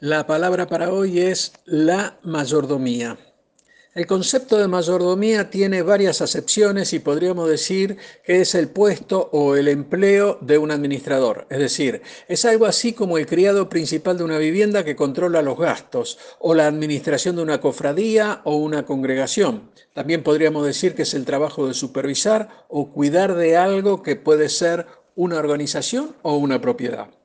[0.00, 3.16] La palabra para hoy es la mayordomía.
[3.94, 9.56] El concepto de mayordomía tiene varias acepciones y podríamos decir que es el puesto o
[9.56, 11.46] el empleo de un administrador.
[11.48, 15.58] Es decir, es algo así como el criado principal de una vivienda que controla los
[15.58, 19.70] gastos o la administración de una cofradía o una congregación.
[19.94, 24.50] También podríamos decir que es el trabajo de supervisar o cuidar de algo que puede
[24.50, 27.15] ser una organización o una propiedad.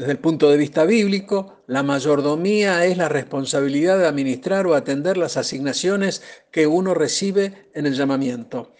[0.00, 5.18] Desde el punto de vista bíblico, la mayordomía es la responsabilidad de administrar o atender
[5.18, 8.72] las asignaciones que uno recibe en el llamamiento.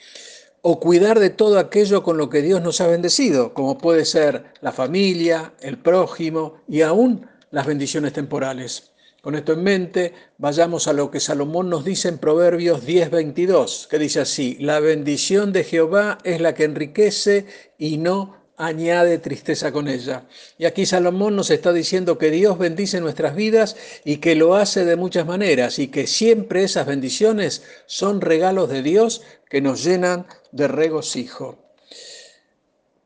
[0.62, 4.44] O cuidar de todo aquello con lo que Dios nos ha bendecido, como puede ser
[4.62, 8.92] la familia, el prójimo y aún las bendiciones temporales.
[9.20, 13.98] Con esto en mente, vayamos a lo que Salomón nos dice en Proverbios 10:22, que
[13.98, 17.44] dice así, la bendición de Jehová es la que enriquece
[17.76, 20.24] y no añade tristeza con ella.
[20.58, 24.84] Y aquí Salomón nos está diciendo que Dios bendice nuestras vidas y que lo hace
[24.84, 30.26] de muchas maneras y que siempre esas bendiciones son regalos de Dios que nos llenan
[30.52, 31.58] de regocijo.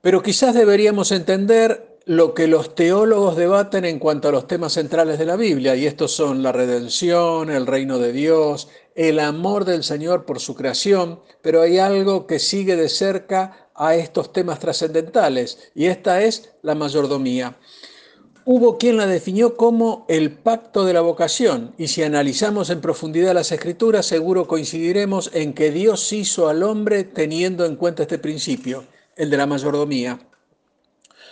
[0.01, 5.19] Pero quizás deberíamos entender lo que los teólogos debaten en cuanto a los temas centrales
[5.19, 9.83] de la Biblia, y estos son la redención, el reino de Dios, el amor del
[9.83, 15.73] Señor por su creación, pero hay algo que sigue de cerca a estos temas trascendentales
[15.75, 17.57] y esta es la mayordomía.
[18.47, 23.35] Hubo quien la definió como el pacto de la vocación y si analizamos en profundidad
[23.35, 28.85] las escrituras seguro coincidiremos en que Dios hizo al hombre teniendo en cuenta este principio,
[29.17, 30.21] el de la mayordomía.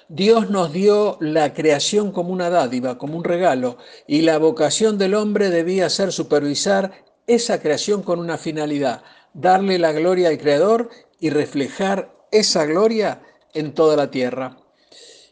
[0.09, 5.15] Dios nos dio la creación como una dádiva, como un regalo, y la vocación del
[5.15, 6.93] hombre debía ser supervisar
[7.27, 9.03] esa creación con una finalidad,
[9.35, 13.23] darle la gloria al Creador y reflejar esa gloria
[13.55, 14.57] en toda la tierra.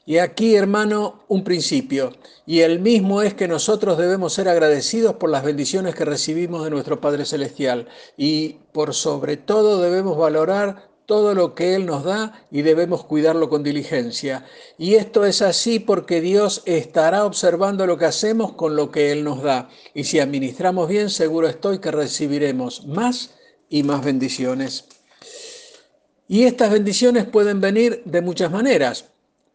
[0.07, 2.13] Y aquí, hermano, un principio,
[2.47, 6.71] y el mismo es que nosotros debemos ser agradecidos por las bendiciones que recibimos de
[6.71, 12.47] nuestro Padre Celestial, y por sobre todo debemos valorar todo lo que Él nos da
[12.53, 14.47] y debemos cuidarlo con diligencia.
[14.79, 19.25] Y esto es así porque Dios estará observando lo que hacemos con lo que Él
[19.25, 19.69] nos da.
[19.93, 23.35] Y si administramos bien, seguro estoy que recibiremos más
[23.69, 24.85] y más bendiciones.
[26.29, 29.07] Y estas bendiciones pueden venir de muchas maneras.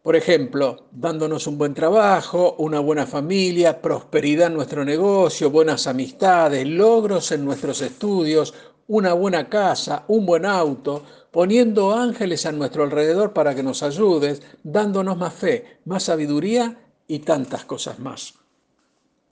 [0.03, 6.67] Por ejemplo, dándonos un buen trabajo, una buena familia, prosperidad en nuestro negocio, buenas amistades,
[6.67, 8.53] logros en nuestros estudios,
[8.87, 14.41] una buena casa, un buen auto, poniendo ángeles a nuestro alrededor para que nos ayudes,
[14.63, 18.35] dándonos más fe, más sabiduría y tantas cosas más.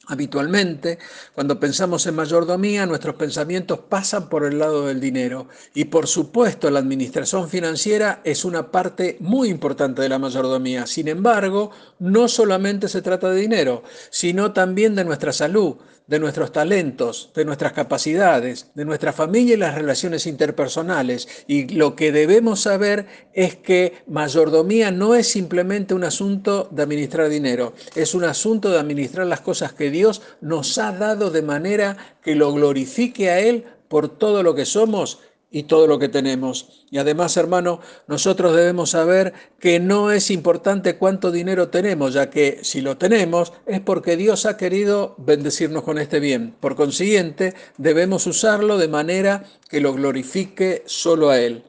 [0.05, 0.99] Habitualmente,
[1.33, 6.69] cuando pensamos en mayordomía, nuestros pensamientos pasan por el lado del dinero y por supuesto
[6.69, 10.87] la administración financiera es una parte muy importante de la mayordomía.
[10.87, 15.77] Sin embargo, no solamente se trata de dinero, sino también de nuestra salud,
[16.07, 21.27] de nuestros talentos, de nuestras capacidades, de nuestra familia y las relaciones interpersonales.
[21.47, 27.29] Y lo que debemos saber es que mayordomía no es simplemente un asunto de administrar
[27.29, 31.97] dinero, es un asunto de administrar las cosas que Dios nos ha dado de manera
[32.21, 35.19] que lo glorifique a Él por todo lo que somos
[35.53, 36.83] y todo lo que tenemos.
[36.89, 42.59] Y además, hermano, nosotros debemos saber que no es importante cuánto dinero tenemos, ya que
[42.63, 46.55] si lo tenemos es porque Dios ha querido bendecirnos con este bien.
[46.59, 51.63] Por consiguiente, debemos usarlo de manera que lo glorifique solo a Él.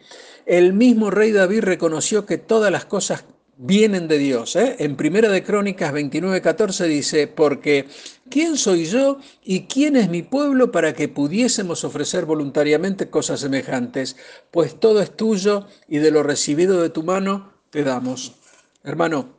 [0.46, 3.24] El mismo rey David reconoció que todas las cosas
[3.56, 4.56] vienen de Dios.
[4.56, 4.76] ¿eh?
[4.78, 7.87] En Primera de Crónicas 29:14 dice, porque
[8.31, 14.16] ¿quién soy yo y quién es mi pueblo para que pudiésemos ofrecer voluntariamente cosas semejantes?
[14.50, 18.34] Pues todo es tuyo y de lo recibido de tu mano te damos.
[18.82, 19.38] Hermano,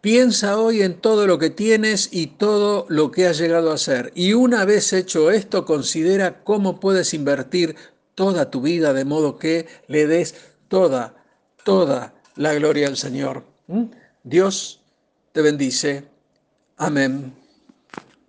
[0.00, 4.12] piensa hoy en todo lo que tienes y todo lo que has llegado a ser.
[4.14, 7.76] Y una vez hecho esto, considera cómo puedes invertir
[8.14, 10.34] toda tu vida de modo que le des
[10.68, 11.14] toda,
[11.64, 13.44] toda la gloria al Señor.
[13.66, 13.84] ¿Mm?
[14.22, 14.80] Dios
[15.32, 16.04] te bendice.
[16.76, 17.34] Amén.